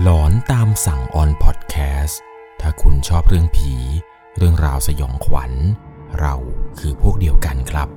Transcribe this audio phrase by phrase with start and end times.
[0.00, 2.20] หลอนตามสั่งออนพอดแคสต์
[2.60, 3.74] ถ้าคุณชอบเรื่องผี
[4.36, 5.52] เรื่องราวสยองขวัญ
[6.20, 6.34] เรา
[6.78, 7.88] คือพวกเดียวกันครับ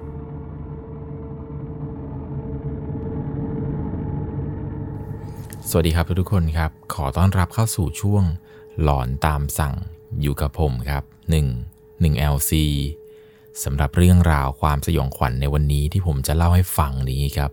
[5.70, 8.24] สวัสดีครับทุกคนครับ ขอต้อนรับเข้าสู่ช่วง
[8.82, 9.76] หลอนตามสั่ง
[10.22, 11.04] อยู่กับผมครับ
[11.64, 12.52] 1 1 LC
[13.64, 17.52] สำหรับเรื่องราวความสยองขวัญในวันนี้ที่ผมจะเล่าให้ฟังนี้ครับ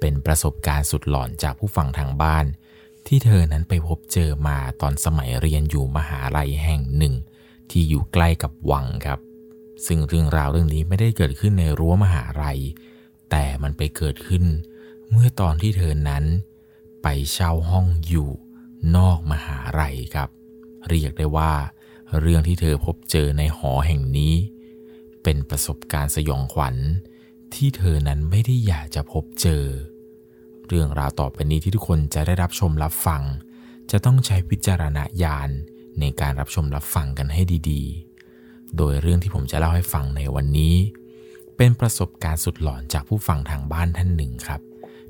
[0.00, 2.46] เป็นประสบการณ์สุดหลอนจากผู้ฟังทางบ้าน
[3.12, 7.14] ที่เธอนั้นไปพบเจอมาตอนสมัยเรียนอยู่มหาลัยแห่งหนึ่ง
[7.70, 9.20] ที่อยู่ใกล้กับวังครับ
[9.86, 12.60] ซึ่งเรื่องราวเรื่องนี้ไม่ได้เกิดขึ้นในรั้วมหาลัย
[13.30, 14.44] แต่มันไปเกิดขึ้น
[15.10, 16.24] เมื่อตอนที่เธอนั้น
[17.02, 18.30] ไปเช่าห้องอยู่
[18.96, 20.28] นอกมหาลัยครับ
[20.88, 21.52] เรียกได้ว่า
[22.20, 24.34] เรื่องที่เธอพบเจอในหอแห่งนี้
[25.22, 26.76] เป็นประสบการณ์สยองขวัญ
[27.54, 29.64] ที่เธอนั้นไม่ได้อยากจะพบเจอ
[30.70, 33.22] เรื่องราวต่อไปนี้ที่ทุกคนจะได้รับชมรับฟัง
[33.90, 35.50] จะต้องใช้วิจารณญาณ
[36.00, 40.74] ในการรับชมรับฟังกันให้ดีๆ โดยเรื่องที่ผมจะเล่าให้ฟังในวันนี้
[41.56, 44.60] เป็นประสบการณ์สุดหลอนจากผู้ฟังทางบ้านท่านหนึ่งครับ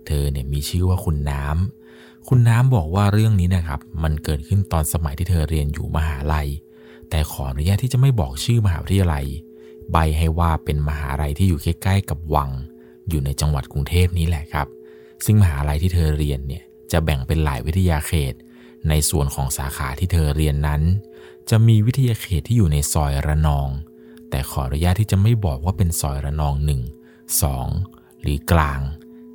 [0.06, 6.48] เธอเนี่ยมีชื่อว่าคุณน้ำ คุณน้ำบอกว่าเรื่องนี้นะครับ มันเกิดขึ้นตอนสมัยที่เธอเรียนอยู่มหาลัย
[7.10, 9.26] แต่ขออนุญาตที่จะไม่บอกชื่อมหาวิทยาลัย
[9.92, 12.50] ใบให้ว่าเป็นมหาลัยที่อยู่ใกล้ๆกับวัง
[13.08, 14.66] อยู่ในจังหวัดกรุงเทพนี้แหละครับ
[15.24, 18.34] ซึ่งมหาลัยที่เธอเรียนเนี่ยจะแบ่งเป็นหลายวิทยาเขต
[18.88, 20.82] ในส่วนของสาขาที่เธอเรียนนั้น
[21.50, 23.68] จะมีวิทยาเขตที่อยู่ในซอยระนอง
[24.30, 26.80] แต่ขออนุญาตที่จะไม่บอกว่าเป็นซอยระนองหนึ่ง
[27.42, 27.66] สอง
[28.22, 28.80] หรือกลาง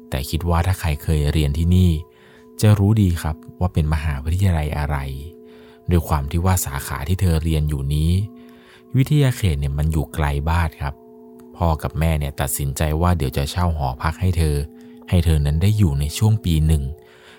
[0.10, 1.92] แต่คิดว่าถ้าใครเคยเรียนที่นี่
[2.62, 4.98] จะรู้ดีครับว่าเป็นมหาวิทยาลัยอะไร
[5.90, 8.12] ด้วยความที่ว่าสาขาที่เธอเรียนอยู่นี้
[8.96, 10.94] วิทยาเขตเนี่ยมันอยู่ไกลบ้านครับ
[11.58, 14.56] พ่อกับแม่เนี่ยตัดสินใจว่าเดี๋ยวจะเช่าหอพักให้เธอ
[15.10, 16.84] ให้เธอนั้นได้อยู่ในช่วงปีหนึ่ง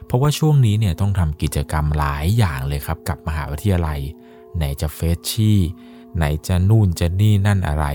[0.06, 4.00] เพราะว่าช่วงนี้เนี่ยต้องทำกิจกรรมหลายอย่างเลยครับกับมหาวิทยาลัย
[4.56, 5.58] ไหนจะเฟชชี่
[6.16, 7.86] ไหนจะนู่นจะนี่นั่นอะไร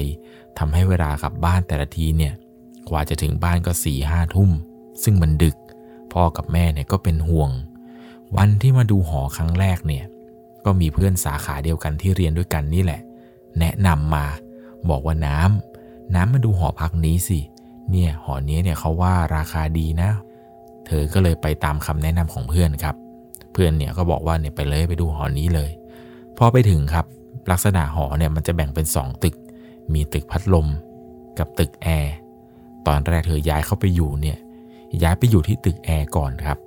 [0.58, 2.34] ทำให้เวลากลับบ้านแต่ละทีเนี่ย
[2.90, 4.52] กว่าจะถึงบ้านก็สี่ห้าทุ่ม
[5.04, 5.56] ซึ่งมันดึก
[6.14, 7.52] พ่อกับแม่เนี่ยก็เป็นห่วง
[8.38, 10.06] วันที่มาดูหอครั้งแรกเนี่ย
[10.66, 13.02] ก็มีเพื่อนสาขาเดียวกันที่เรียนด้วยกันนี่แหละ
[13.59, 14.26] แนะนำมา
[14.90, 17.40] บอกว่าน้ำน้ำมาดูหอพักนี้สิ
[17.92, 20.09] เนี่ยหอนี้เนี่ยเขาว่าราคาดีนะ
[20.88, 22.96] เธอก็เลยไปตามคำแนะนำของเพื่อนครับ
[23.53, 25.72] เพื่อนเนี่ยก็บอกว่าเนี่ยไปเลยไปดูหอนี้เลย
[26.38, 27.06] พอไปถึงครับ
[27.52, 29.36] ลักษณะหอเนี่ยมันจะแบ่งเป็น 2 ตึก
[29.94, 30.68] มีตึกพัดลม
[31.38, 32.14] กับตึกแอร์
[32.88, 34.38] ตอนแรกเธอย้ายเข้าไปอยู่เนี่ย
[35.03, 36.58] ย้ายไปอยู่ที่ตึกแอร์ก่อนครับ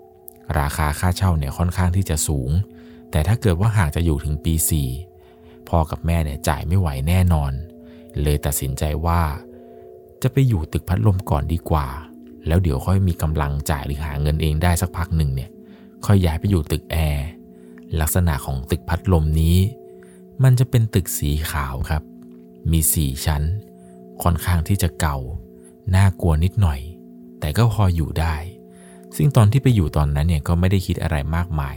[0.59, 2.51] ราคาค่าเช่าเนี่ยค่อนข้างที่จะสูง
[3.11, 4.55] แต่ถ้าเกิดว่าหากจะอยู่ถึงปี
[5.11, 7.53] 4 พ่อกับแม่เนี่ยจ่ายไม่ไหวแน่นอน
[8.23, 9.21] เลยตัดสินใจว่า
[10.25, 11.87] จะไปอยู่ตึกพัดลมก่อนดีกว่า
[12.47, 15.51] แล้วเดี๋ยวค่อยมีกำลังจ่ายหรือหาเงินเองได้สักพักหนึ่งเนี่ย
[16.07, 17.27] ค่อยย้ายไปอยู่ตึกแอร์
[18.01, 19.57] ลักษณะของตึกพัดลมนี้
[20.43, 22.03] มันจะเป็นตึกสีขาวครับ
[22.71, 23.43] มีสี่ชั้น
[24.23, 25.19] ค่อนข้างที่จะเก่า
[25.95, 26.81] น่ากลัวนิดหน่อย
[27.41, 28.37] แต่ก็พออยู่ได้
[29.17, 31.77] ซึ่งตอนที่ไปอยู่ตอนนั้นเนี่ยก็ไม่ได้คิดอะไรมากมาย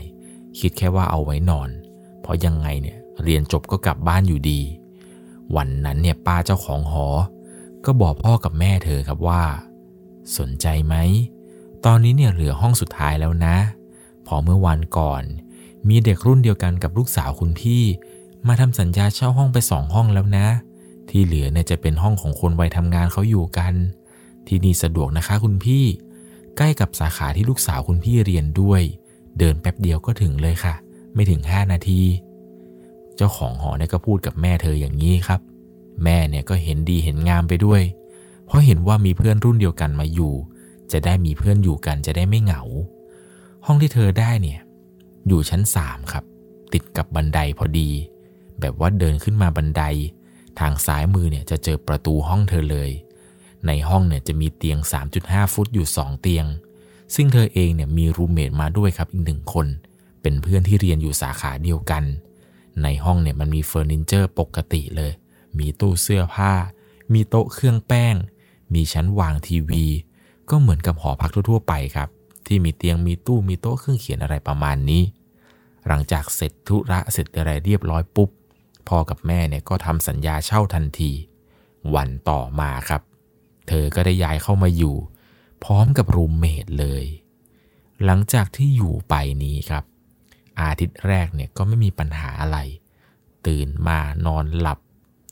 [0.60, 1.68] คิดแค่ว่าเอาไว้นอน
[2.20, 4.60] เพราะยังไงเนี่ยเรียนจบก็กลับบ้านอยู่ดี
[5.56, 7.06] วันนั้นเนี่ยป้าเจ้าของหอ
[7.84, 9.42] ก็บอกพ่อกับแม่เธอครับว่า
[10.38, 10.94] สนใจไหม
[11.84, 13.56] ตอนนี้เนี่ยเหลือห้องสุดท้ายแล้วนะ
[14.26, 15.22] พอเมื่อวันก่อน
[15.88, 17.82] มีเด็กรุ่นเดียวกันกับลูกสาวคุณพี่
[18.48, 20.46] มาทำสัญญาเช่าห้องไปสองห้องแล้วนะ
[21.10, 23.74] ที่เหลือเนี่ยจะเป็นห้องของคนวัยทำงานเขาอยู่กัน
[24.46, 25.84] ที่นี่สะดวกนะคะคุณพี่
[26.56, 28.82] ใกล้กับสาขาที่ลูกสาวคุณพี่เรียนด้วย
[29.38, 30.74] เดินแป๊บเดียวก็ถึงเลยค่ะ
[31.14, 32.02] ไม่ถึง 5 นาที
[33.16, 35.40] เจ้าของหอเนี่ยก็พูดกับแม่เธออย่างนี้ครับ
[36.04, 37.82] แม่เนี่ยก็เห็นดีเห็นงามไปด้วย
[38.46, 40.32] เพราะเห็นว่ามีเพื่อนรุ่นเดียวกันมาอยู่
[40.92, 42.62] จะได้มีเพื่อนอยู่กันจะได้ไม่เหงา
[43.66, 44.60] ห้องที่เธอได้เนี่ย
[45.28, 46.24] อยู่ชั้นสามครับ
[46.72, 47.90] ติดกับบันไดพอดี
[48.60, 49.82] แบบว่าเดินขึ้นมาบันได
[50.58, 52.90] ทางซ้ายมือเนี่ยจะเจอประตูห้องเธอเลย
[53.66, 54.78] ในห้องเนี่ยจะมีเตียง
[55.16, 56.46] 3.5 ฟุตอยู่ 2 เตียง
[57.14, 59.66] ซึ่งเธอเองเนี่ยมีรูมเมทมาด้วยครับอีกหนึ่งคน
[60.22, 62.04] เป็นเพื่อนที่เรียนอยู่สาขาเดียวกัน
[62.82, 65.12] ในห้องเนี่ยมันมีเฟอร์นิเจอร์ปกติเลย
[65.58, 66.52] มีตู้เสื้อผ้า
[67.12, 68.14] มีโต๊ะเครื่องแป้ง
[68.74, 69.84] มีชั้นวางทีวี
[70.50, 72.08] ก็เหมือนกับหอพักทั่วๆไปครับ
[72.46, 75.02] ที่มีเตียงมีตู้มีโต๊ะเครื่องเขียนอะไรประมาณนี้
[75.86, 78.30] หลังจากเสร็จธุระเสร็จอะไรเรียบร้อยปุ๊บ
[78.88, 81.12] พ่อกับแม่เนี่ยก็ทำสัญญาเช่าทันที
[81.94, 83.02] วันต่อมาครับ
[83.68, 84.96] เธอก็ได้ย้ายเข้ามาอยู่
[85.64, 87.04] พร้อมกับรูมเมทเลย
[88.04, 89.84] หลังจากที่อยู่ไปนี้ครับ
[90.60, 92.58] อาทิตย์แรกเนี่ยก็ไม่มีปัญหาอะไร
[93.46, 94.78] ตื่นมานอนหลับ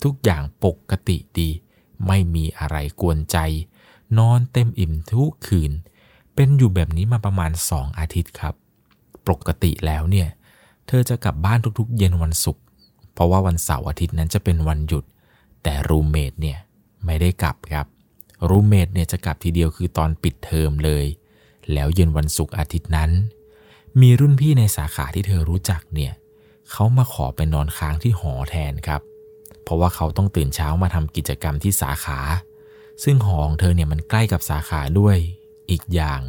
[0.05, 1.51] ทุกอย่างปกติดี
[2.07, 3.39] ไม่มีอะไรกวนใจ
[4.19, 5.73] นอนเต็มอิ่มทุกคืน
[6.35, 8.55] เป็นอยู่แบบนี้มาประมาณ2องอาทิตย์ครับ
[9.29, 10.29] ปกติแล้วเนี่ย
[10.87, 12.63] เธอจะกลับบ้านทุกๆ เย็นวันศุกร์
[13.13, 15.05] เพราะว่าวันเสาร์อาทิตย์นั้นจะเป็นวันหยุด
[15.63, 16.59] แต่รูเมทเนี่ย
[17.05, 17.87] ไม่ได้กลับครับ
[18.49, 21.07] รูเมทเนี่ยจะกลับทีเดียวคือตอนปิดเทอมเลย
[21.73, 23.11] แล้วเย็นวันศุกร์อาทิตย์นั้น
[24.01, 26.13] มีรุ่นพี่ในสาขาที่เธอรู้จักเนี่ย
[26.71, 29.01] เขามาขอไปนอนค้างที่หอแทนครับ
[29.67, 32.19] เพราะว่าเขาต้องตื่นเช้ามาทำกิจกรรมที่สาขา
[33.05, 35.17] ซึ่งหอของเธอเนี่ยมันใกล้กับสาขาด้วย
[35.71, 36.21] อีกอย่าง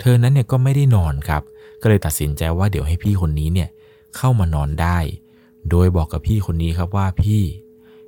[0.00, 1.42] เธอนั้นเนี่ยก็ไม่ได้นอนครับ
[1.82, 3.68] ก็เลยตัดสินใจว่าเดี๋ยวให้พี่คนนี้เนี่ย
[4.16, 4.98] เข้ามานอนได้
[5.70, 7.42] โดยบอกกับพี่คนนี้ครับว่าพี่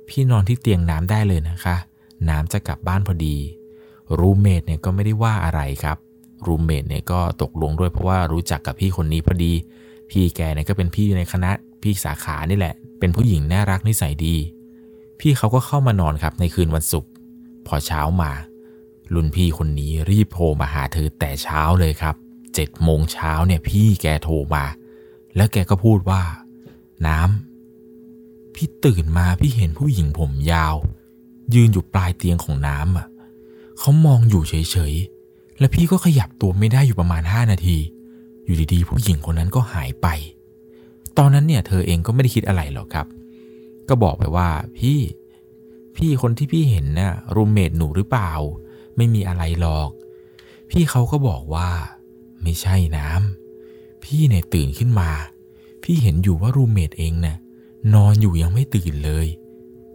[0.09, 1.75] พี่นอนที่เตียงน้ำได้เลยนะคะ
[2.29, 3.37] น้ำจะกลับบ้านพอดี
[4.19, 5.97] รูเมทเนี่ยก็ไม่ได้ว่าอะไรครับ
[6.47, 9.53] รูเมทเนี่ยก็ตกลงด้วยเพราะว่ารู้จักกับพี่คนนี้พอดี
[10.09, 11.51] พี่แกเนี่ยก็เป็นพี่ในคณะ
[11.83, 14.35] พี่สาขานี่แหละ เป็นผู้หญิงน่ารักนิสัยดี
[15.19, 17.11] พี่เขาก็เข้ามานอนครับในคืนวันศุกร์
[17.67, 18.31] พอเช้ามา
[19.13, 22.15] รุ่นพี่คนนี้รีบโทรมาหาเธอแต่เช้าเลยครับ
[22.55, 24.65] เจ็ดโมงเช้าเนี่ยพี่แกโทรมา
[25.35, 26.21] แล้วแกก็พูดว่า
[27.07, 30.75] น้ำพี่ตื่นมาพี่เห็นผู้หญิงผมยาว
[31.53, 33.07] ยืนอยู่ปลายเตียงของน้ำอะ
[33.79, 37.77] เขามองอยู่เฉยๆ และพี่ก็ขยับตัวไม่ได้อยู่ประมาณห้านาที
[38.45, 40.07] อยู่ดีๆ ผู้หญิงคนนั้นก็หายไป
[41.17, 43.07] ตอนนั้นเนี่ยเธอเองก็ไม่ได้คิดอะไรหรอกครับ
[43.89, 44.99] ก็บอกไปว่า พี่
[45.95, 48.31] พี่คนที่พี่เห็นนะ่ะรูมเมทหนูหรือเปล่า
[48.95, 49.89] ไม่มีอะไรหรอก
[50.69, 51.69] พี่เขาก็บอกว่า
[52.41, 55.09] ไม่ใช่น้ำพี่เนี่ยตื่นขึ้นมา
[55.83, 57.37] พี่เห็นอยู่ว่ารูมเมทเองเนะ่ย
[57.93, 59.27] นอนอยู่ยังไม่ตื่นเลย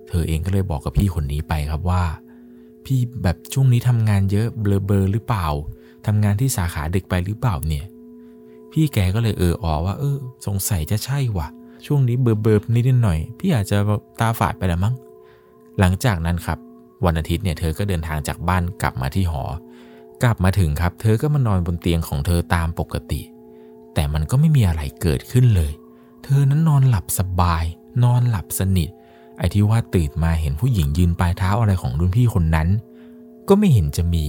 [0.09, 2.05] เธอเองก็เลยบอกกับพี่คนนี้ไปครับว่า
[2.85, 5.47] พี่แบบช่วงนี้ทำงานเยอะเบลอเบอหรือเปล่า
[6.07, 7.87] ทำงานที่สาขาดึกไปหรือเปล่าเนี่ย
[8.73, 10.17] พี่แกก็เลยเออออว่า เออ
[10.47, 11.49] สงสัยจะใช่ว่ะ
[11.87, 13.77] ช่วงนี้เบอร์เบอร์นิดหน่อย พี่อาจจะ
[14.21, 14.95] ตาฝาดไปแล้วมั้ง
[15.79, 16.59] หลังจากนั้นครับ
[17.05, 19.45] วันอาทิตย์เนี่ยเธอก็เดินทางจากบ้านกลับมาที่หอ
[20.23, 23.21] กลับมาถึงครับ เธอก็มานอนบนเตียงของเธอตามปกติ
[23.95, 25.73] แต่มันก็ไม่มีอะไรเกิดขึ้นเลย
[26.25, 27.65] เธอนั้นนอนหลับสบาย
[28.05, 28.89] นอนหลับสนิท
[29.39, 32.69] ไอ้ที่ว่าตื่นมาเห็นผู้หญิงยืนปลายเท้าอะไรของรุ่นพี่คนนั้น
[33.49, 34.25] ก็ไม่เห็นจะมี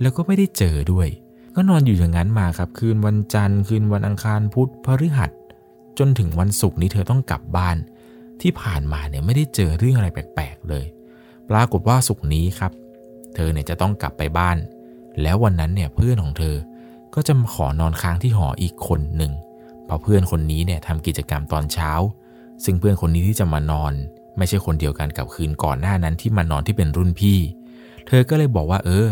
[0.00, 1.08] แล้วก็ไม่ได้เจอด้วย
[1.54, 5.30] ก็นอนอยู่อย่างนั้นมาครับ คืนวันจันทร์ คืนวันอังคารพุธพฤหัส
[5.98, 7.76] จนถึงวันศุกร์นี้เธอต้องกลับบ้าน
[8.40, 10.84] ที่ผ่านมาเนี่ยไม่ได้เจอเรื่องอะไรแปลกๆเลย
[11.50, 12.72] ปรากฏว่าศุกร์นี้ครับ
[13.34, 14.56] เธอเนี่ยจะต้องกลับไปบ้าน
[15.22, 16.56] แล้ววันนั้นเนี่ยเพื่อนของเธอ
[17.14, 19.32] ก็จะมาขอนอนค้างที่หออีกคนหนึ่ง
[19.84, 21.90] เพราะเพื่อนคนนี้เนี่ยทำกิจกรรมตอนเช้า
[22.64, 23.92] ซึ่งเพื่อนคนนี้ที่จะมานอน
[24.38, 27.38] ไม่ใช่คนเดียวกันกับคืนก่อนหน้านั้นที่มานอนที่เป็นรุ่นพี่
[28.06, 29.08] เธอก็เลยบอกว่าเออ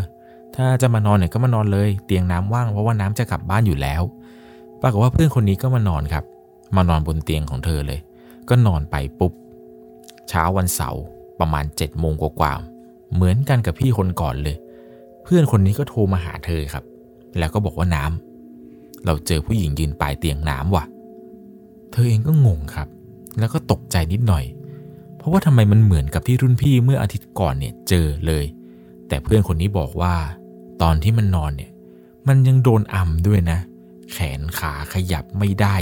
[0.57, 4.03] ถ้าจะมานอนเนี่ยก็มานอนเลย เตียงน้ำว่างเพราะว่าน้ำจะกลับบ้านอยู่แล้ว
[4.83, 6.25] ปรากฏว่าเพื่อนคนนี้ก็มานอนครับ
[6.77, 8.01] มานอนบนเตียงของเธอเลย
[8.49, 9.33] ก็นอนไปปุ๊บ
[10.29, 11.03] เช้าวันเสาร์
[11.41, 14.57] ประมาณ7จ็ดโมงกว่าๆเหมือนกันกับพี่คนก่อนเลย
[15.23, 16.85] เพื่อนคนนี้ก็โทรมาหาเธอครับ
[17.39, 20.85] แล้วก็บอกว่าน้ำเราเจอผู้หญิงยืนปลายเตียงน้ำว่ะ
[21.93, 22.89] เธอเองก็งงครับ
[23.39, 24.45] แล้วก็ตกใจนิดหน่อย
[25.17, 28.45] เพราะว่าทำไมมันเหมือนกับที่รุ่นพี่เมื่ออาทิตย์ก่อนเนี่ยเจอเลย
[29.09, 30.15] แต่เพื่อนคนนี้บอกว่า
[30.83, 31.71] ตอนที่มันนอนเนี่ย
[32.29, 33.59] มันยังโดนอ่ำด้วยนะ
[34.13, 35.75] แขนขาขยับไม่ได้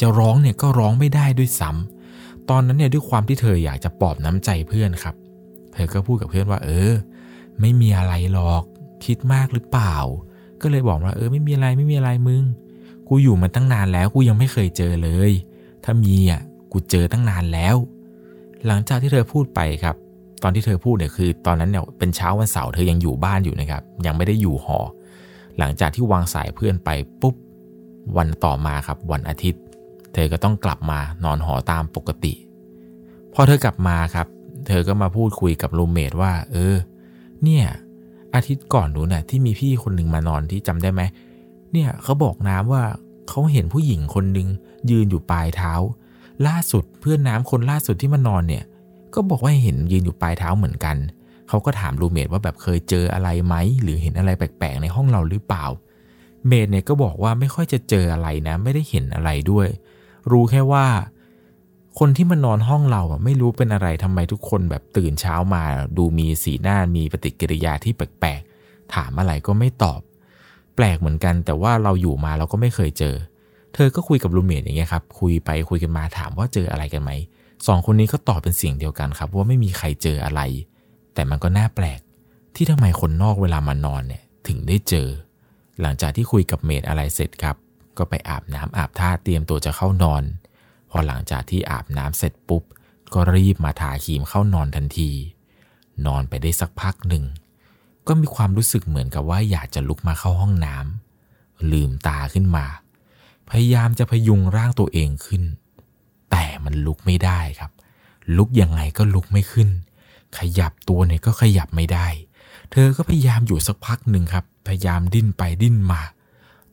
[0.00, 5.14] จะร้องเนี่ยก็ร้องไม่ได้ด้วยซ้ำตอนนั้นเนี่ยด้วยความที่เธออยากจะปลอบน้ำใจเพื่อนครับ
[5.72, 6.92] เธอก็พูดกับเพื่อนว่า เออ
[7.60, 8.62] ไม่มีอะไรหรอก
[9.04, 9.94] คิดมากหรือเปล่า
[10.60, 12.44] ก็เลยบอกว่าเออไม่มีอะไรไม่มีอะไรมึง
[13.08, 15.30] กูอยู่มาตั้งนานแล้วกูยังไม่เคยเจอเลย
[15.84, 17.76] ถ้ามีอะกูเจอตั้งนานแล้ว
[18.66, 19.96] หลังจากที่เธอพูดไปครับ
[20.42, 24.78] ตอนที่เธอพูดเนี่ยคือ ตอนนั้นเนี่ยเป็นเช้าวันเสาร์เธอยังอยู่บ้านอยู่นะครับ ยังไม่ได้อยู่หอ
[25.58, 27.34] หลังจากที่วางสายเพื่อนไปปุ๊บ
[28.16, 29.61] วันต่อมาครับวันอาทิตย์
[30.14, 32.34] เธอก็ต้องกลับมานอนหอตามปกติ
[33.34, 34.26] พอเธอกลับมาครับ
[34.66, 36.76] เธอก็มาพูดคุยกับรูเมทว่า เออ
[37.44, 37.64] เนี่ย
[38.34, 41.02] อาทิตย์ก่อนหนู้นน่ะที่มีพี่คนหนึ่งมานอนที่จำได้ไหม
[41.72, 42.84] เนี่ยเขาบอกน้ำว่า
[43.28, 44.48] เขาเห็นผู้หญิงคนหนึ่ง
[44.90, 45.72] ยืนอยู่ปลายเท้า
[46.46, 48.64] ล่าสุดเพื่อนน้ำคนล่าสุดที่มานอนเนี่ย
[49.14, 50.96] ก็บอกว่าเห็นยืนอยู่ปลายเท้าเหมือนกัน
[51.48, 55.64] เขาก็ถามรูเมดว่าแบบเคยเจออะไรไหมหรือเห็นอะไรแปลกๆในห้องเราหรือเปล่า
[56.46, 59.66] เมดเนี่ยก็บอกว่าไม่ค่อยจะเจออะไรนะ ไม่ได้เห็นอะไรด้วย
[60.30, 60.86] รู้แค่ว่า
[61.98, 65.62] คนที่มานอนห้องเราอะไม่รู้เป็นอะไรทำไมทุกคนแบบตื่นเช้ามา
[65.96, 70.00] ดูมีสีหน้ามีปฏิกิริยาที่แปลกๆ ถามอะไรก็ไม่ตอบ
[70.76, 73.14] แปลกเหมือนกันแต่ว่าเราอยู่มาเราก็ไม่เคยเจอ
[73.74, 77.10] เธอก็คุยกับรูเมดอย่างเงี้ยครับคุยไปคุยกันมาถามว่าเจออะไรกันไหม
[77.66, 80.40] สองคนนี้ก็ตอบเป็นเสียงเดียวกันครับ ว่าไม่มีใครเจออะไร
[81.14, 82.00] แต่มันก็น่าแปลก
[82.56, 85.08] ที่ทำไมคนนอกเวลามานอนเนี่ยถึงได้เจอ
[85.80, 87.56] หลังจากที่คุยกับเมดอะไรเสร็จครับ
[87.98, 90.22] ก็ไปอาบน้ำอาบท่าเตรียมตัวจะเข้านอน
[90.90, 92.62] พอหลังจากที่อาบน้ำเสร็จปุ๊บ
[93.14, 95.10] ก็รีบมาทาครีมเข้านอนทันที
[96.06, 97.24] นอนไปได้สักพักหนึ่ง
[98.06, 102.66] ก็มีความรู้สึกเหมือนกับว่าอยากจะลุกมาเข้าห้องน้ำลืมตาขึ้นมา
[103.50, 105.42] พยายามจะพยุงร่างตัวเองขึ้น
[106.30, 107.70] แต่มันลุกไม่ได้ครับ
[108.36, 109.68] ลุกยังไงก็ลุกไม่ขึ้น
[110.38, 112.06] ขยับตัวเนี่ยก็ขยับไม่ได้
[112.70, 116.00] เธอก็พยายามอยู่สักพักหนึ่งครับ พยายามดิ้นไปดิ้นมา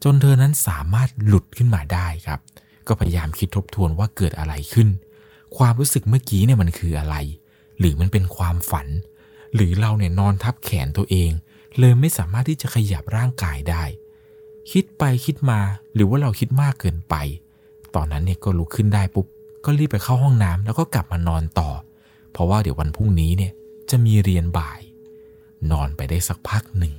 [0.04, 2.40] จนเธอนั้นสามารถหลุดขึ้นมาได้ครับ
[2.88, 4.88] ก็พยายามคิดทบทวนว่าเกิดอะไรขึ้น
[5.58, 7.16] ความรู้สึกเมื่อกี้เนี่ยมันคืออะไร
[7.80, 8.88] หรือมันเป็นความฝัน
[9.56, 11.32] หรือเราเนี่ยนอนทับแขนตัวเอง
[11.80, 13.84] เลยไม่สามารถที่จะขยับร่างกายได้
[14.72, 15.60] คิดไปคิดมา
[15.94, 17.16] หรือว่าเราคิดมากเกินไป
[17.96, 19.28] ตอนนั้นเนี่ยก็ลุกขึ้นได้ปุ๊บ
[19.66, 21.70] ก็รีบไปเข้าห้องน้ำแล้วก็กลับมานอนต่อ
[22.32, 23.54] เพราะว่าเดี๋ยววันพรุ่งนี้เนี่ย
[23.90, 24.80] จะมีเรียนบ่าย
[25.72, 26.94] นอนไปได้สักพักหนึ่ง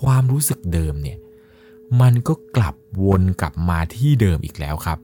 [0.00, 1.18] ความรู้สึกเดิมเนี่ย
[2.00, 4.98] มันก็กลับวนกลับมาที่เดิมอีกแล้วครับ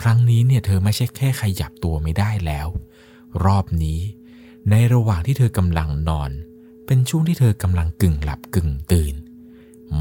[0.00, 2.68] ครั้งนี้เนี่ยเธอไม่ใช่แค่ขยับตัวไม่ได้แล้ว
[3.44, 4.00] รอบนี้
[4.70, 6.30] ในระหว่างที่เธอกำลังนอน
[6.86, 9.14] เป็นช่วงที่เธอกำลังกึ่งหลับกึ่งตื่น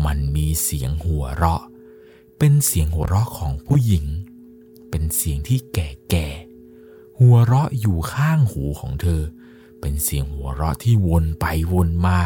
[0.06, 1.64] มันมีเสียงหัวเราะ
[2.38, 4.06] เป็นเสียงหัวเราะของผู้หญิง
[4.90, 9.22] เป็นเสียงที่แก่ๆหัวเราะอยู่ข้างหูของเธอ
[9.82, 12.20] เป็นเสียงหัวเราะที่วนไปวนมา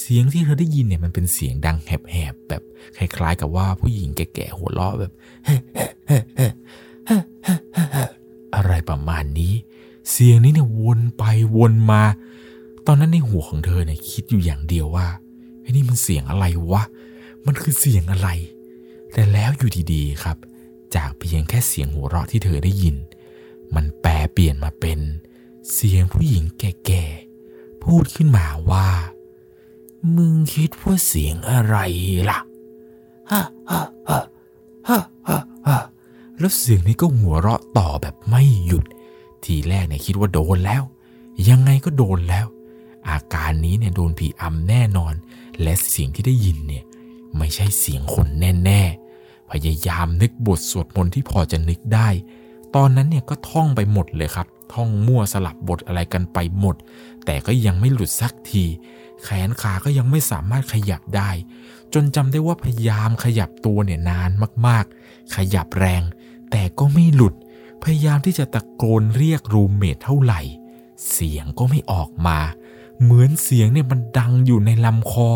[0.00, 2.62] เสียงที่เธอได้ยินเนี่ยมันเป็นเสียงดังแหบๆแบบ
[2.96, 5.12] คล้ายๆ กับว่าผู้หญิงแก่ๆหัวเราะแบบ
[8.54, 9.54] อะไรประมาณนี้
[10.10, 11.24] เสียงนี้เนี่ยวนไป
[11.56, 12.02] วนมา
[12.86, 15.06] ตอนนั้นในหัวของเธอเนี่ยคิดอยู่อย่างเดียวว่า
[15.62, 16.82] ไอ้นี่มันเสียงอะไรวะ
[17.46, 18.28] มันคือเสียงอะไร
[19.12, 20.36] แต่แล้วอยู่ดีๆครับ
[20.94, 22.96] จากเพียงแค่เสียงหัวเราะที่เธอได้ยิน
[23.74, 25.00] มันแปลเปลี่ยนมาเป็น
[25.72, 28.86] เสียงผู้หญิงแก่ๆพูดขึ้นมาว่า
[30.16, 31.76] มึงคิดว่าเสียงอะไร
[32.30, 32.38] ล่ะ
[33.30, 34.20] ฮ่าฮ่าฮ่า
[34.88, 34.98] ฮ่า
[35.66, 35.78] ฮ่า
[36.38, 38.84] แล้วเสียงนี้ก็หัวเราะต่อแบบไม่หยุด
[39.44, 40.82] ทีแรกเนี่ยคิดว่าโดนแล้ว
[41.48, 42.46] ยังไงก็โดนแล้ว
[43.08, 45.14] อาการนี้เนี่ยโดนผีอำแน่นอน
[45.62, 46.84] และเสียงที่ได้ยินเนี่ย
[47.36, 48.26] ไม่ใช่เสียงคน
[48.64, 48.82] แน่
[49.16, 52.08] ๆ พยายามนึกบทสวดมนต์ที่พอจะนึกได้
[52.76, 56.76] ตอนนั้นเนี่ยก็ท่องไปหมดเลยครับ ท่องมั่วสลับบทอะไรกันไปหมด
[57.24, 58.64] แต่ก็ยังไม่หลุดสักที
[59.24, 61.30] แขนขาก็ยังไม่สามารถขยับได้
[61.94, 64.30] จนจำได้ว่าพยายามขยับตัวเนี่ยนาน
[64.66, 66.02] มากๆ ขยับแรง
[66.50, 67.34] แต่ก็ไม่หลุด
[67.82, 70.40] พยายามที่จะตะโกนเรียกรูเมทเท่าไหร่
[71.12, 72.38] เสียงก็ไม่ออกมา
[73.02, 75.28] เหมือนเสียงเนี่ยมันดังอยู่ในลำคอ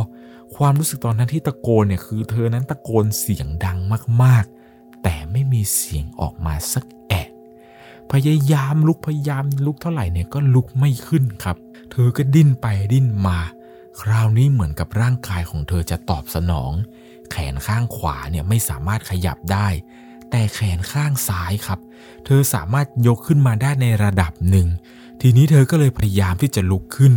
[0.56, 3.78] ความรู้สึกตอนนั้นที่ตะโกนเนี่ยคือ เธอนั้นตะโกนเสียงดัง
[4.22, 7.28] มากๆ แต่ไม่มีเสียงออกมาสักแอะ
[8.12, 11.56] พยายามลุกพยายามลุกเท่าไหร่เนี่ยก็ลุกไม่ขึ้นครับ
[11.92, 13.38] เธอก็ดิ้นไปดิ้นมา
[14.00, 16.72] คราวนี้เหมือนกับร่างกายของเธอจะตอบสนอง
[17.30, 19.68] แขนข้างขวาเนี่ยไม่สามารถขยับได้
[20.30, 21.78] แต่แขนข้างซ้ายครับ
[22.24, 24.68] เธอสามารถยกขึ้นมาได้ในระดับหนึ่ง
[25.20, 27.14] ทีนี้เธอก็เลยพยายามที่จะลุกขึ้น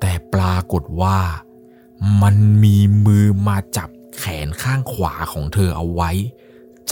[0.00, 1.18] แต่ปรากฏว่า
[2.22, 6.10] มันมีมือมาจับแขนข้างขวาของเธอเอาไว้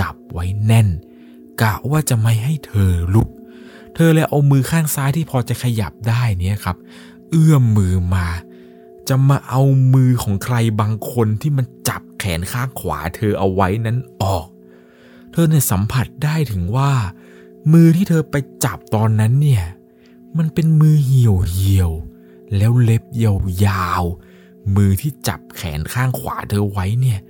[0.00, 0.88] จับไว้แน่น
[1.62, 3.28] กะว่าจะไม่ให้เธอลุก
[3.94, 6.76] เธอเลยเอามือข้างซ้ายที่พอจะขยับได้เนี่ยครับ
[7.30, 8.26] เอื้อมมือมา
[9.08, 9.62] จะมาเอา
[9.94, 14.46] มือของใครบางคนที่มันจับแขนข้างขวาเธอเอาไว้นั้นออก
[15.32, 16.92] เธอเนี่ยสัมผัสได้ถึงว่า
[17.72, 19.64] มือที่เธอไปจับตอนนั้นเนี่ย
[20.38, 21.90] มันเป็นมือเหี่ยวเหี่ยว
[22.56, 27.20] แล้วเล็บยาวๆมือที่จับแขนข้างขวาเธอไว้เนี่ย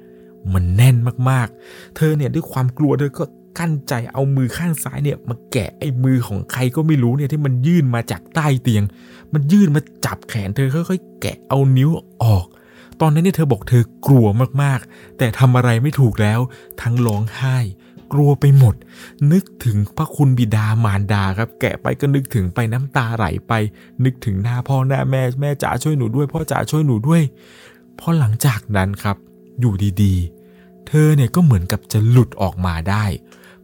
[0.52, 0.96] มันแน่น
[1.30, 3.24] มากๆ เธอเนี่ยด้วยความกลัวเธอก็
[3.58, 8.84] กั้นใจเอามือข้างซ้ายเนี่ยมาแกะไอ้มือของใครก็ไม่รู้เนี่ยที่มันยื่นมาจากใต้เตียง
[9.32, 11.90] มันยื่นมาจับแขนเธอค่อยๆ แกะเอานิ้ว
[12.22, 12.46] ออก
[13.00, 14.26] ตอนนั้นเนี่ยเธอบอกเธอกลัว
[14.62, 16.40] มากๆ แต่ทำอะไรไม่ถูกแล้ว
[16.82, 17.58] ทั้งร้องไห้
[18.12, 18.74] กลัวไปหมด
[19.32, 23.52] นึกถึงพระคุณบิดามารดาครับ แกะไปก็นึกถึงไปน้ำตาไหลไป
[24.04, 27.22] นึกถึงหน้าพ่อหน้าแม่แม่จ๋าช่วยหนูด้วยพ่อจ๋าช่วยหนูด้วย
[27.98, 29.16] พอหลังจากนั้นครับ
[29.60, 33.04] อยู่ดีๆ เธอเนี่ยก็เหมือนกับจะหลุดออกมาได้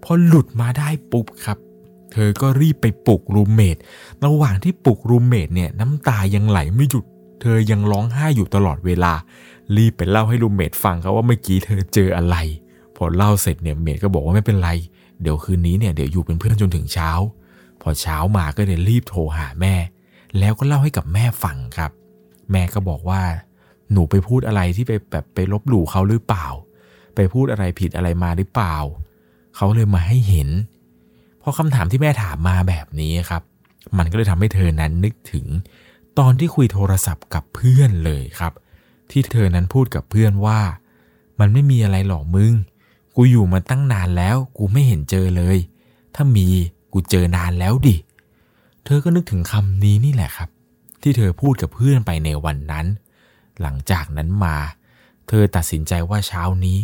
[0.05, 1.59] พอหลุดมาได้ปุ๊บครับ
[2.13, 3.77] เธอก็รีบไปปลุกรูมเมท
[4.25, 7.05] ระหว่างที่ปลุกรูมเมทเนี่ยน้ำตายังไหลไม่หยุด
[7.41, 9.13] เธอยังร้องไห้อยู่ตลอดเวลา
[9.77, 12.37] รีบไปเล่าให้รูมเมทฟังครับว่าเมื่อกี้เธอเจออะไร
[12.97, 14.71] พอเล่าเสร็จเนี่ยเมทก็บอกว่าไม่เป็นไร
[15.23, 17.11] เดี๋ยวคืนนี้เนี่ยเดี๋ยวอยู่เป็นเพื่อนจนถึงเช้า
[17.81, 19.75] พอเช้ามาก็เลยรีบโทรหาแม่
[20.39, 21.91] แล้วก็เล่าให้กับแม่ฟังครับ
[22.51, 23.23] แม่ก็บอกว่า
[23.93, 26.47] หนูไปพูดอะไรที่ไปแบบไปลบหลู่เขาหรือเปล่า
[27.15, 28.77] ไปพูดอะไรผิดอะไรมาหรือเปล่า
[29.63, 30.49] เขาเลยมาให้เห็น
[31.43, 33.43] พอคำถามที่แม่ถามมาแบบนี้ครับ
[33.99, 35.47] มันก็เลยทำให้เธอนั้นนึกถึง
[36.19, 38.53] ตอนที่คุยโทรศัพท์กับเพื่อนเลยครับ
[39.11, 40.61] ที่เธอนั้นพูดกับเพื่อนว่า
[41.41, 42.53] มันไม่มีอะไรหรอกมึง
[43.17, 45.59] กูอยู่มาตั้งนานแล้ว กูไม่เห็นเจอเลย
[46.15, 46.47] ถ้ามี
[46.93, 47.97] กูเจอนานแล้วดิ
[48.85, 50.49] เธอก็นึกถึงคำนี้นี่แหละครับ
[51.03, 52.87] ที่เธอพูดกับเพื่อนไปในวันนั้น
[53.61, 54.57] หลังจากนั้นมา
[55.29, 56.79] เธอตัดสินใจว่าเช้านี้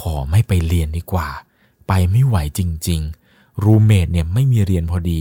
[0.00, 1.28] ขอไม่ไปเรียนดีกว่า
[1.94, 3.00] ไปไม่ไหวจริง
[3.32, 5.20] ๆ รูเมดเนี่ยไม่มีเรียนพอดี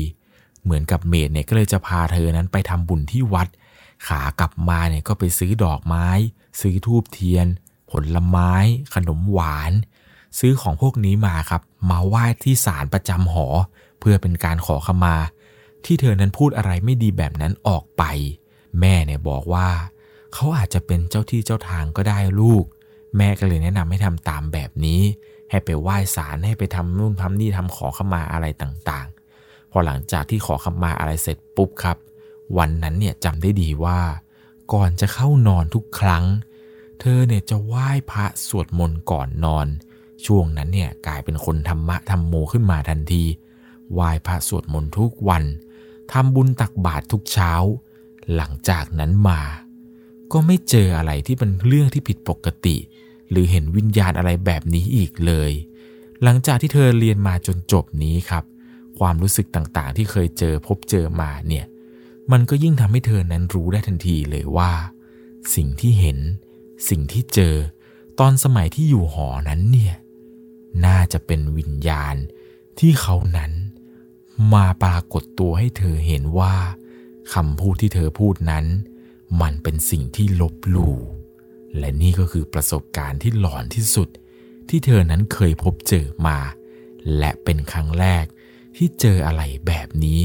[0.64, 3.48] เหมือนกับเมดเนี่ยก็เลยจะพาเธอนั้นไปทำบุญที่วัด
[4.08, 6.08] ขากลับมาเนี่ยก็ไปซื้อดอกไม้
[6.62, 7.48] ซื้อทูบเทียน
[7.92, 8.54] ผลไม้
[8.94, 9.72] ขนมหวาน
[10.40, 13.48] ซื้อของพวกนี้มาครับ มาไหว้ที่ศาลประจำหอ
[14.00, 15.16] เพื่อเป็นการขอขมา
[15.86, 18.04] ที่เธอนั้นพูดอะไรไม่ดีแบบนั้นออกไป
[18.80, 19.70] แม่เนี่ยบอกว่า
[20.34, 22.64] เขาอาจจะเป็นเจ้าที่เจ้าทางก็ได้ลูก
[23.18, 25.02] แม่ก็เลยแนะนำให้ทำตามแบบนี้
[25.52, 31.98] ให้ไปไหว้ศาลให้ไปทำนู่นทำนี่ทำขอขมาอะไรต่างๆ พอหลังจากที่ขอขมาอะไรเสร็จปุ๊บครับ
[32.58, 34.00] วันนั้นเนี่ยจำได้ดีว่า
[34.74, 36.26] ก่อนจะเข้านอนทุกครั้ง
[37.00, 39.68] เธอเนี่ยจะไหว้พระสวดมนต์ก่อนนอน
[40.26, 43.24] ช่วงนั้นเนี่ยกลายเป็นคนธรรมะธรรมโมขึ้นมาทันที
[43.94, 45.44] ไหว้พระสวดมนต์ทุกวัน
[46.12, 47.52] ทำบุญตักบาตรทุกเช้า
[48.36, 49.42] หลังจากนั้นมา
[50.32, 52.76] ก็ไม่เจออะไรที่เป็นเรื่องที่ผิดปกติ
[53.32, 55.52] หรือเห็นวิญญาณอะไรแบบนี้อีกเลย
[56.24, 58.44] หลังจากที่เธอเรียนมาจนจบนี้ครับ
[59.00, 61.66] ความรู้สึกต่างๆ ที่เคยเจอพบเจอมาเนี่ย
[62.32, 64.72] มันก็ยิ่งทำให้เธอนั้นรู้ได้ทันทีเลยว่า
[65.56, 66.18] สิ่งที่เห็น
[66.90, 67.56] สิ่งที่เจอ
[68.20, 69.96] ตอนสมัยที่อยู่หอนั้นเนี่ย
[70.86, 72.16] น่าจะเป็นวิญญาณ
[72.80, 73.52] ที่เขานั้น
[74.54, 76.56] มาปรากฏตัวให้เธอเห็นว่า
[77.34, 78.66] คำพูดที่เธอพูดนั้น
[79.42, 80.98] มันเป็นสิ่งที่ลบหลู่
[81.78, 84.10] และนี่ก็คือประสบการณ์ที่หลอนที่สุด
[84.70, 86.40] ที่เธอนั้นเคยพบเจอมา
[87.18, 88.26] และเป็นครั้งแรก
[88.76, 90.22] ที่เจออะไรแบบนี้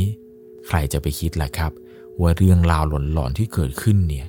[0.66, 1.72] ใครจะไปคิดล่ะครับ
[2.20, 4.26] ว่าเรื่องราวหลอนๆที่เกิดขึ้นเนี่ย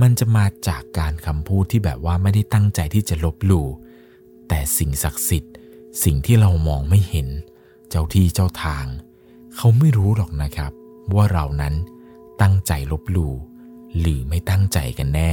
[0.00, 3.68] มันจะมาจากการคำพูดที่แบบว่าไม่ได้ตั้งใจที่จะลบหลู่
[4.48, 5.54] แต่สิ่งศักดิ์สิทธิ์
[6.04, 7.28] สิ่งที่เรามองไม่เห็น
[7.88, 8.86] เจ้าที่เจ้าทาง
[9.56, 10.72] เขาไม่รู้หรอกนะครับ
[11.14, 11.74] ว่าเรานั้น
[12.42, 13.34] ตั้งใจลบหลู่
[13.98, 15.32] หรือไม่ตั้งใจกันแน่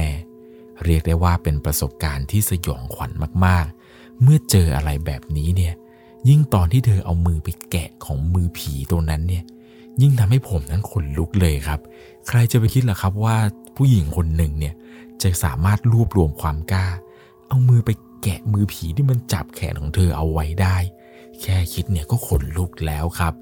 [0.84, 3.10] เรียกได้ว่าเป็นประสบการณ์ที่สยองขวัญ
[3.46, 5.74] มากๆ เมื่อเจออะไรแบบนี้เนี่ย
[6.28, 9.44] ยิ่งตอนที่เธอเอามือไปแกะของมือผีตัวนั้นเนี่ย
[10.02, 11.80] ยิ่งทำให้ผมนั้นขนลุกเลยครับ
[12.28, 13.36] ใครจะไปคิดล่ะครับว่า
[13.76, 14.74] ผู้หญิงคนหนึ่งเนี่ย
[15.22, 16.86] จะสามารถรวบรวมความกล้า
[17.48, 17.90] เอามือไป
[18.22, 20.76] แกะมือผีที่มันจับแขนของเธอเอาไว้ได้
[21.40, 23.34] แค่คิดเนี่ยก็ขนลุกแล้วครับ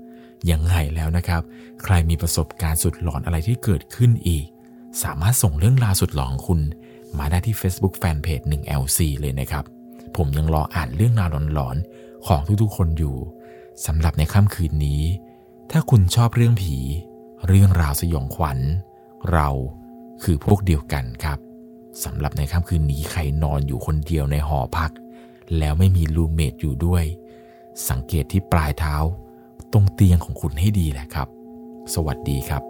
[0.50, 1.42] ยังไงแล้วนะครับ
[1.82, 4.46] ใครมีประสบการณ์สุดหลอนอะไรที่เกิดขึ้นอีก
[5.02, 6.60] สามารถส่งเรื่องราวสุดหลอนคุณ
[7.18, 9.64] มาได้ที่ Facebook Fanpage 1LC เลยนะครับ
[10.16, 13.16] ผมยังรออ่านเรื่องราวหลอนๆ ของทุกๆ คนอยู่
[13.86, 15.02] สำหรับในค่ำคืนนี้
[15.70, 16.76] ถ้าคุณชอบเรื่องผี
[17.46, 18.58] เรื่องราวสยองขวัญ
[19.32, 19.48] เรา
[20.22, 21.38] คือพวกเดียวกันครับ
[22.04, 24.90] สำหรับในค่ำคืนนี้ใครนอนอยู่คนเดียวในหอพัก
[25.58, 27.04] แล้วไม่มีรูเมทอยู่ด้วย
[27.88, 28.96] สังเกตที่ปลายเท้า
[29.72, 31.28] ตรงเตียงของคุณให้ดีแหละครับ
[31.94, 32.69] สวัสดีครับ